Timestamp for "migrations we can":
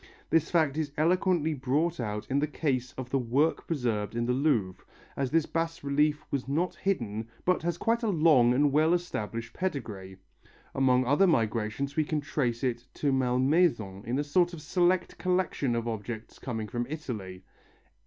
11.27-12.19